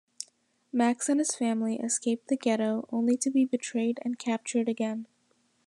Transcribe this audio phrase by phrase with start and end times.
[0.73, 5.05] Max and his family escaped the ghetto, only to be betrayed and captured again.